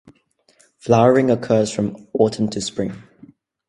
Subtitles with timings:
[0.79, 3.03] Flowering occurs from autumn to spring.